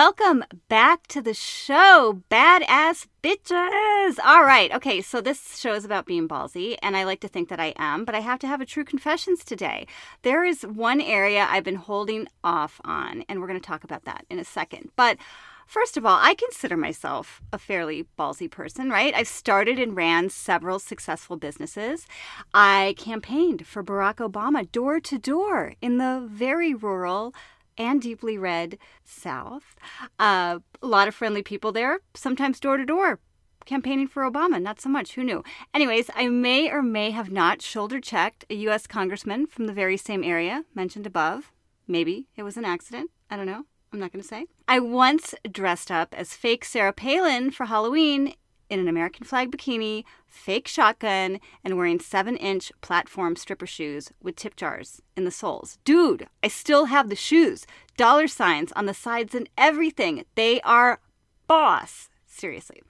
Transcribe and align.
Welcome 0.00 0.44
back 0.68 1.08
to 1.08 1.20
the 1.20 1.34
show, 1.34 2.22
badass 2.30 3.08
bitches. 3.20 4.16
All 4.24 4.44
right, 4.44 4.72
okay, 4.72 5.00
so 5.00 5.20
this 5.20 5.58
show 5.58 5.74
is 5.74 5.84
about 5.84 6.06
being 6.06 6.28
ballsy, 6.28 6.76
and 6.80 6.96
I 6.96 7.02
like 7.02 7.18
to 7.22 7.26
think 7.26 7.48
that 7.48 7.58
I 7.58 7.74
am, 7.74 8.04
but 8.04 8.14
I 8.14 8.20
have 8.20 8.38
to 8.38 8.46
have 8.46 8.60
a 8.60 8.64
true 8.64 8.84
confessions 8.84 9.44
today. 9.44 9.88
There 10.22 10.44
is 10.44 10.62
one 10.62 11.00
area 11.00 11.48
I've 11.50 11.64
been 11.64 11.74
holding 11.74 12.28
off 12.44 12.80
on, 12.84 13.24
and 13.28 13.40
we're 13.40 13.48
going 13.48 13.60
to 13.60 13.66
talk 13.66 13.82
about 13.82 14.04
that 14.04 14.24
in 14.30 14.38
a 14.38 14.44
second. 14.44 14.90
But 14.94 15.18
First 15.66 15.98
of 15.98 16.06
all, 16.06 16.18
I 16.18 16.32
consider 16.32 16.78
myself 16.78 17.42
a 17.52 17.58
fairly 17.58 18.06
ballsy 18.18 18.50
person, 18.50 18.88
right? 18.88 19.12
I've 19.14 19.28
started 19.28 19.78
and 19.78 19.94
ran 19.94 20.30
several 20.30 20.78
successful 20.78 21.36
businesses. 21.36 22.06
I 22.54 22.94
campaigned 22.96 23.66
for 23.66 23.84
Barack 23.84 24.14
Obama 24.14 24.72
door 24.72 24.98
to 25.00 25.18
door 25.18 25.74
in 25.82 25.98
the 25.98 26.26
very 26.26 26.72
rural 26.72 27.34
and 27.78 28.02
deeply 28.02 28.36
red 28.36 28.76
South. 29.04 29.76
Uh, 30.18 30.58
a 30.82 30.86
lot 30.86 31.08
of 31.08 31.14
friendly 31.14 31.42
people 31.42 31.72
there, 31.72 32.00
sometimes 32.14 32.60
door 32.60 32.76
to 32.76 32.84
door, 32.84 33.20
campaigning 33.64 34.08
for 34.08 34.28
Obama. 34.28 34.60
Not 34.60 34.80
so 34.80 34.88
much. 34.88 35.14
Who 35.14 35.24
knew? 35.24 35.42
Anyways, 35.72 36.10
I 36.14 36.28
may 36.28 36.70
or 36.70 36.82
may 36.82 37.12
have 37.12 37.30
not 37.30 37.62
shoulder 37.62 38.00
checked 38.00 38.44
a 38.50 38.54
U.S. 38.54 38.86
congressman 38.86 39.46
from 39.46 39.66
the 39.66 39.72
very 39.72 39.96
same 39.96 40.24
area 40.24 40.64
mentioned 40.74 41.06
above. 41.06 41.52
Maybe 41.86 42.26
it 42.36 42.42
was 42.42 42.56
an 42.56 42.64
accident. 42.64 43.10
I 43.30 43.36
don't 43.36 43.46
know. 43.46 43.64
I'm 43.92 44.00
not 44.00 44.12
going 44.12 44.22
to 44.22 44.28
say. 44.28 44.46
I 44.66 44.80
once 44.80 45.34
dressed 45.50 45.90
up 45.90 46.14
as 46.14 46.34
fake 46.34 46.64
Sarah 46.64 46.92
Palin 46.92 47.50
for 47.50 47.66
Halloween 47.66 48.34
in 48.70 48.80
an 48.80 48.88
American 48.88 49.24
flag 49.24 49.50
bikini, 49.50 50.04
fake 50.26 50.68
shotgun, 50.68 51.40
and 51.64 51.76
wearing 51.76 52.00
7 52.00 52.36
inch 52.36 52.72
platform 52.80 53.36
stripper 53.36 53.66
shoes 53.66 54.10
with 54.22 54.36
tip 54.36 54.56
jars 54.56 55.00
in 55.16 55.24
the 55.24 55.30
soles. 55.30 55.78
Dude, 55.84 56.26
I 56.42 56.48
still 56.48 56.86
have 56.86 57.08
the 57.08 57.16
shoes, 57.16 57.66
dollar 57.96 58.28
signs 58.28 58.72
on 58.72 58.86
the 58.86 58.94
sides 58.94 59.34
and 59.34 59.48
everything. 59.56 60.24
They 60.34 60.60
are 60.62 61.00
boss. 61.46 62.08
Seriously. 62.26 62.82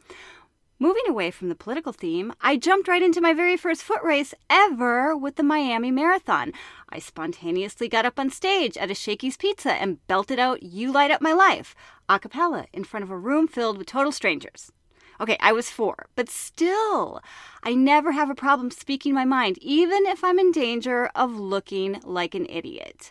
Moving 0.80 1.08
away 1.08 1.32
from 1.32 1.48
the 1.48 1.56
political 1.56 1.92
theme, 1.92 2.32
I 2.40 2.56
jumped 2.56 2.86
right 2.86 3.02
into 3.02 3.20
my 3.20 3.32
very 3.32 3.56
first 3.56 3.82
foot 3.82 4.00
race 4.04 4.32
ever 4.48 5.16
with 5.16 5.34
the 5.34 5.42
Miami 5.42 5.90
Marathon. 5.90 6.52
I 6.88 7.00
spontaneously 7.00 7.88
got 7.88 8.04
up 8.04 8.16
on 8.16 8.30
stage 8.30 8.76
at 8.76 8.90
a 8.90 8.94
Shakey's 8.94 9.36
Pizza 9.36 9.72
and 9.72 10.06
belted 10.06 10.38
out 10.38 10.62
You 10.62 10.92
Light 10.92 11.10
Up 11.10 11.20
My 11.20 11.32
Life, 11.32 11.74
a 12.08 12.20
cappella, 12.20 12.66
in 12.72 12.84
front 12.84 13.02
of 13.02 13.10
a 13.10 13.18
room 13.18 13.48
filled 13.48 13.76
with 13.76 13.88
total 13.88 14.12
strangers. 14.12 14.70
Okay, 15.20 15.36
I 15.40 15.52
was 15.52 15.68
four, 15.68 16.06
but 16.14 16.28
still, 16.28 17.20
I 17.64 17.74
never 17.74 18.12
have 18.12 18.30
a 18.30 18.36
problem 18.36 18.70
speaking 18.70 19.14
my 19.14 19.24
mind, 19.24 19.58
even 19.60 20.06
if 20.06 20.22
I'm 20.22 20.38
in 20.38 20.52
danger 20.52 21.10
of 21.14 21.34
looking 21.34 22.00
like 22.04 22.36
an 22.36 22.46
idiot. 22.48 23.10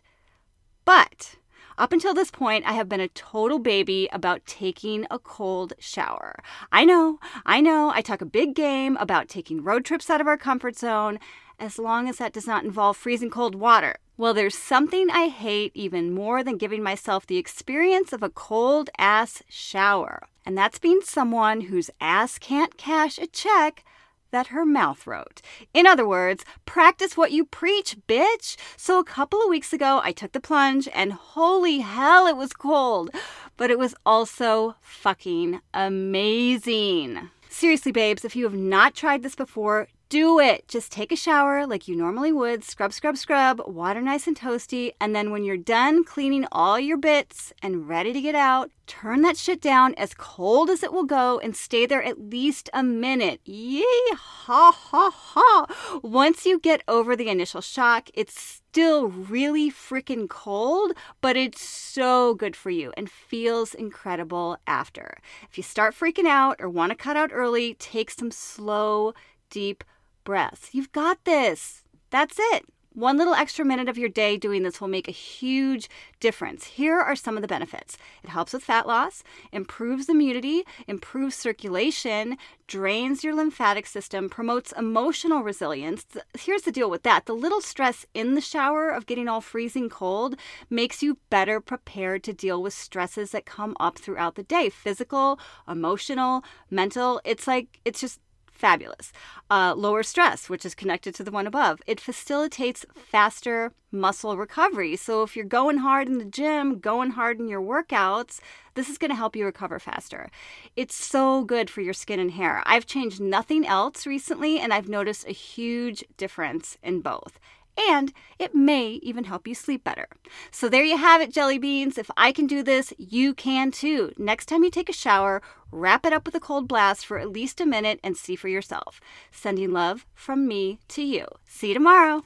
But 0.86 1.36
up 1.78 1.92
until 1.92 2.14
this 2.14 2.32
point, 2.32 2.66
I 2.66 2.74
have 2.74 2.88
been 2.88 3.02
a 3.02 3.10
total 3.10 3.60
baby 3.60 4.08
about 4.14 4.46
taking 4.46 5.06
a 5.12 5.20
cold 5.20 5.74
shower. 5.80 6.42
I 6.72 6.86
know, 6.86 7.20
I 7.46 7.60
know, 7.60 7.92
I 7.94 8.02
talk 8.02 8.22
a 8.22 8.26
big 8.26 8.56
game 8.56 8.96
about 8.98 9.28
taking 9.28 9.62
road 9.62 9.84
trips 9.84 10.10
out 10.10 10.22
of 10.22 10.28
our 10.28 10.38
comfort 10.38 10.78
zone, 10.78 11.20
as 11.60 11.80
long 11.80 12.08
as 12.08 12.18
that 12.18 12.34
does 12.34 12.48
not 12.48 12.64
involve 12.64 12.98
freezing 12.98 13.30
cold 13.30 13.56
water. 13.56 13.98
Well, 14.18 14.34
there's 14.34 14.58
something 14.58 15.10
I 15.12 15.28
hate 15.28 15.72
even 15.76 16.14
more 16.14 16.44
than 16.44 16.58
giving 16.58 16.82
myself 16.82 17.26
the 17.26 17.38
experience 17.38 18.14
of 18.14 18.24
a 18.24 18.30
cold 18.30 18.90
ass 18.98 19.44
shower, 19.48 20.28
and 20.46 20.58
that's 20.58 20.80
being 20.80 21.02
someone 21.04 21.62
whose 21.62 21.92
ass 22.02 22.40
can't 22.40 22.78
cash 22.78 23.18
a 23.20 23.28
check 23.28 23.84
that 24.32 24.48
her 24.48 24.66
mouth 24.66 25.08
wrote. 25.08 25.42
In 25.74 25.86
other 25.86 26.08
words, 26.08 26.44
practice 26.66 27.16
what 27.16 27.32
you 27.32 27.46
preach, 27.46 27.96
bitch. 28.08 28.58
So 28.76 29.00
a 29.00 29.04
couple 29.04 29.42
of 29.42 29.50
weeks 29.50 29.72
ago, 29.72 30.02
I 30.04 30.12
took 30.12 30.32
the 30.32 30.40
plunge, 30.40 30.88
and 30.94 31.14
holy 31.14 31.80
hell, 31.80 32.28
it 32.28 32.36
was 32.36 32.54
cold, 32.54 33.10
but 33.56 33.72
it 33.72 33.80
was 33.80 33.96
also 34.06 34.76
fucking 34.82 35.62
amazing. 35.74 37.30
Seriously, 37.50 37.92
babes, 37.92 38.26
if 38.26 38.36
you 38.36 38.44
have 38.44 38.54
not 38.54 38.96
tried 38.96 39.24
this 39.24 39.36
before, 39.36 39.88
do 40.10 40.40
it. 40.40 40.68
Just 40.68 40.92
take 40.92 41.12
a 41.12 41.16
shower 41.16 41.66
like 41.68 41.88
you 41.88 41.96
normally 41.96 42.32
would, 42.32 42.64
scrub, 42.64 42.94
scrub, 42.94 43.18
scrub, 43.18 43.62
water 43.68 44.02
nice 44.02 44.28
and 44.28 44.40
toasty, 44.40 44.92
and 45.02 45.16
then 45.16 45.32
when 45.32 45.44
you're 45.44 45.58
done 45.58 46.04
cleaning 46.04 46.46
all 46.52 46.80
your 46.80 46.98
bits 46.98 47.52
and 47.62 47.88
ready 47.88 48.14
to 48.14 48.22
get 48.22 48.36
out, 48.36 48.72
turn 48.86 49.22
that 49.22 49.38
shit 49.38 49.62
down 49.62 49.94
as 49.96 50.14
cold 50.14 50.70
as 50.70 50.82
it 50.82 50.94
will 50.94 51.04
go 51.04 51.40
and 51.40 51.56
stay 51.56 51.86
there 51.86 52.02
at 52.02 52.30
least 52.30 52.70
a 52.74 52.82
minute. 52.82 53.42
Yee 53.44 53.86
ha 54.14 54.72
ha 54.72 55.10
ha. 55.12 56.00
Once 56.02 56.46
you 56.46 56.60
get 56.60 56.84
over 56.88 57.16
the 57.16 57.30
initial 57.30 57.62
shock, 57.62 58.10
it's 58.14 58.40
still 58.40 59.08
really 59.08 59.70
freaking 59.70 60.30
cold, 60.30 60.94
but 61.20 61.36
it's 61.36 61.62
so 61.62 62.34
good 62.34 62.56
for 62.56 62.70
you 62.70 62.94
and 62.96 63.10
feels 63.10 63.74
incredible 63.74 64.58
after. 64.66 65.18
If 65.50 65.58
you 65.58 65.64
start 65.64 65.96
freaking 65.96 66.28
out 66.28 66.58
or 66.60 66.70
want 66.70 66.92
to 66.92 66.96
cut 66.96 67.18
out 67.18 67.32
early, 67.34 67.74
take 67.74 68.10
some 68.10 68.32
slow, 68.32 69.14
deep 69.50 69.84
breaths. 70.28 70.72
You've 70.74 70.92
got 70.92 71.24
this. 71.24 71.84
That's 72.10 72.36
it. 72.38 72.66
One 72.94 73.18
little 73.18 73.34
extra 73.34 73.64
minute 73.64 73.88
of 73.88 73.98
your 73.98 74.10
day 74.10 74.36
doing 74.36 74.64
this 74.64 74.82
will 74.82 74.90
make 74.90 75.08
a 75.08 75.12
huge 75.12 75.88
difference. 76.20 76.66
Here 76.66 77.00
are 77.00 77.16
some 77.16 77.38
of 77.38 77.44
the 77.44 77.48
benefits 77.48 77.96
it 78.24 78.30
helps 78.32 78.52
with 78.52 78.64
fat 78.64 78.88
loss, 78.88 79.24
improves 79.54 80.10
immunity, 80.10 80.64
improves 80.86 81.36
circulation, 81.36 82.38
drains 82.66 83.24
your 83.24 83.36
lymphatic 83.36 83.86
system, 83.86 84.30
promotes 84.30 84.74
emotional 84.74 85.44
resilience. 85.44 86.06
Here's 86.38 86.64
the 86.64 86.72
deal 86.72 86.90
with 86.90 87.04
that 87.04 87.26
the 87.26 87.36
little 87.36 87.62
stress 87.62 88.06
in 88.14 88.34
the 88.34 88.42
shower 88.42 88.90
of 88.90 89.06
getting 89.06 89.30
all 89.30 89.42
freezing 89.42 89.90
cold 89.90 90.36
makes 90.70 91.04
you 91.04 91.20
better 91.30 91.62
prepared 91.62 92.24
to 92.24 92.34
deal 92.34 92.62
with 92.62 92.74
stresses 92.74 93.32
that 93.32 93.46
come 93.46 93.78
up 93.80 93.98
throughout 93.98 94.36
the 94.36 94.44
day 94.44 94.70
physical, 94.70 95.40
emotional, 95.68 96.44
mental. 96.70 97.22
It's 97.24 97.48
like, 97.48 97.80
it's 97.86 98.02
just 98.02 98.20
fabulous. 98.58 99.14
Uh, 99.50 99.74
lower 99.76 100.04
stress, 100.04 100.50
which 100.50 100.66
is 100.66 100.76
connected 100.76 101.16
to 101.16 101.24
the 101.24 101.32
one 101.32 101.48
above. 101.48 101.80
It 101.86 102.02
facilitates 102.02 102.86
faster 102.94 103.72
muscle 103.92 104.36
recovery. 104.36 104.96
So 104.96 105.24
if 105.24 105.36
you're 105.36 105.46
going 105.46 105.78
hard 105.78 106.08
in 106.08 106.18
the 106.18 106.26
gym, 106.26 106.80
going 106.80 107.12
hard 107.12 107.40
in 107.40 107.48
your 107.48 107.62
workouts, 107.62 108.40
this 108.74 108.90
is 108.90 108.98
going 108.98 109.12
to 109.12 109.16
help 109.16 109.36
you 109.36 109.46
recover 109.46 109.80
faster. 109.80 110.30
It's 110.76 110.96
so 110.96 111.44
good 111.44 111.70
for 111.70 111.82
your 111.82 111.94
skin 111.94 112.20
and 112.20 112.32
hair. 112.32 112.64
I've 112.66 112.86
changed 112.86 113.22
nothing 113.22 113.66
else 113.66 114.06
recently, 114.06 114.60
and 114.60 114.74
I've 114.74 114.90
noticed 114.90 115.28
a 115.28 115.32
huge 115.32 116.04
difference 116.18 116.78
in 116.84 117.02
both 117.02 117.40
and 117.78 118.14
it 118.40 118.56
may 118.56 119.00
even 119.04 119.26
help 119.26 119.48
you 119.48 119.56
sleep 119.56 119.84
better. 119.84 120.08
So 120.52 120.70
there 120.70 120.84
you 120.84 120.98
have 120.98 121.22
it, 121.22 121.32
jelly 121.32 121.58
beans. 121.58 121.98
If 121.98 122.10
I 122.18 122.32
can 122.32 122.48
do 122.48 122.64
this, 122.64 122.94
you 122.98 123.34
can 123.34 123.72
too. 123.72 124.12
Next 124.18 124.48
time 124.48 124.64
you 124.64 124.72
take 124.72 124.90
a 124.90 124.94
shower, 124.94 125.42
wrap 125.72 126.06
it 126.06 126.14
up 126.14 126.26
with 126.26 126.36
a 126.36 126.40
cold 126.40 126.68
blast 126.68 127.06
for 127.06 127.20
at 127.20 127.30
least 127.30 127.62
a 127.62 127.66
minute 127.66 128.00
and 128.04 128.18
see 128.18 128.36
for 128.36 128.48
yourself. 128.48 129.00
Sending 129.32 129.72
love 129.72 130.06
from 130.14 130.48
me 130.48 130.80
to 130.90 131.02
you. 131.02 131.26
See 131.46 131.70
you 131.70 131.74
tomorrow. 131.74 132.24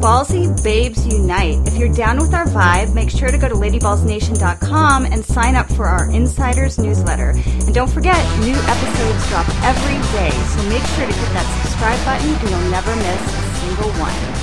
Ballsy 0.00 0.46
Babes 0.62 1.04
Unite. 1.06 1.66
If 1.66 1.76
you're 1.76 1.92
down 1.92 2.18
with 2.18 2.32
our 2.32 2.46
vibe, 2.46 2.94
make 2.94 3.10
sure 3.10 3.28
to 3.28 3.38
go 3.38 3.48
to 3.48 3.54
ladyballsnation.com 3.54 5.06
and 5.06 5.24
sign 5.24 5.56
up 5.56 5.66
for 5.72 5.86
our 5.86 6.08
Insiders 6.10 6.78
newsletter. 6.78 7.30
And 7.30 7.74
don't 7.74 7.90
forget, 7.90 8.16
new 8.38 8.54
episodes 8.54 9.28
drop 9.28 9.48
every 9.64 9.98
day, 10.16 10.30
so 10.30 10.62
make 10.68 10.84
sure 10.94 11.06
to 11.06 11.12
hit 11.12 11.32
that 11.34 11.62
subscribe 11.62 12.04
button 12.04 12.32
and 12.32 12.48
you'll 12.48 12.70
never 12.70 12.94
miss 12.94 13.20
a 13.34 13.54
single 13.56 13.90
one. 14.00 14.37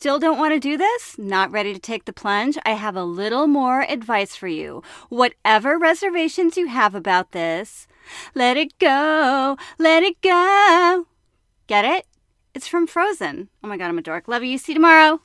Still 0.00 0.18
don't 0.18 0.38
want 0.38 0.54
to 0.54 0.58
do 0.58 0.78
this? 0.78 1.18
Not 1.18 1.52
ready 1.52 1.74
to 1.74 1.78
take 1.78 2.06
the 2.06 2.12
plunge? 2.14 2.56
I 2.64 2.70
have 2.70 2.96
a 2.96 3.04
little 3.04 3.46
more 3.46 3.82
advice 3.82 4.34
for 4.34 4.48
you. 4.48 4.82
Whatever 5.10 5.76
reservations 5.76 6.56
you 6.56 6.68
have 6.68 6.94
about 6.94 7.32
this, 7.32 7.86
let 8.34 8.56
it 8.56 8.78
go, 8.78 9.58
let 9.78 10.02
it 10.02 10.18
go. 10.22 11.06
Get 11.66 11.84
it? 11.84 12.06
It's 12.54 12.66
from 12.66 12.86
Frozen. 12.86 13.50
Oh 13.62 13.68
my 13.68 13.76
god, 13.76 13.88
I'm 13.88 13.98
a 13.98 14.02
dork. 14.02 14.26
Love 14.26 14.42
you. 14.42 14.56
See 14.56 14.72
you 14.72 14.76
tomorrow. 14.76 15.20